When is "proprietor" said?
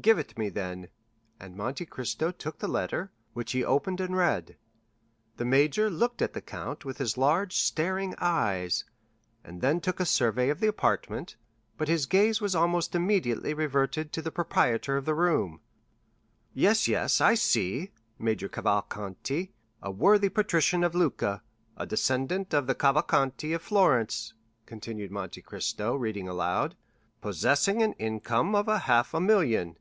14.32-14.96